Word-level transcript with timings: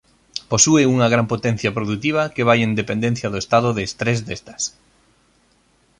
Posúe 0.51 0.83
unha 0.93 1.07
gran 1.13 1.27
potencia 1.33 1.71
produtiva 1.77 2.23
que 2.35 2.47
vai 2.49 2.59
en 2.63 2.71
dependencia 2.81 3.27
do 3.29 3.41
estado 3.43 3.69
de 3.73 3.83
estrés 3.89 4.19
destas. 4.29 4.63